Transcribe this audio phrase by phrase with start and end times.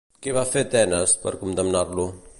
[0.27, 2.13] Què va fer Tenes per condemnar-lo?